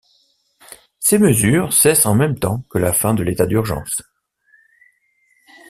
Ces 0.99 1.19
mesures 1.19 1.73
cessent 1.73 2.07
en 2.07 2.15
même 2.15 2.39
temps 2.39 2.65
que 2.71 2.79
la 2.79 2.91
fin 2.91 3.13
de 3.13 3.21
l'état 3.21 3.45
d'urgence. 3.45 4.01